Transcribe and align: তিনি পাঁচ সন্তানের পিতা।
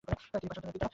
তিনি 0.03 0.11
পাঁচ 0.11 0.19
সন্তানের 0.29 0.71
পিতা। 0.75 0.87